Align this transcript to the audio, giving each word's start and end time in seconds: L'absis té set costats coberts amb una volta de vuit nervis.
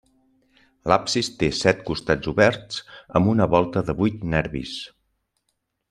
L'absis 0.91 1.29
té 1.43 1.49
set 1.59 1.83
costats 1.91 2.31
coberts 2.31 2.81
amb 3.21 3.33
una 3.35 3.49
volta 3.55 3.85
de 3.91 3.97
vuit 4.03 4.25
nervis. 4.35 4.77